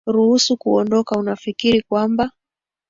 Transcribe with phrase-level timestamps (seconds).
[0.13, 2.31] ruhusu kuondoka unafikiri kwamba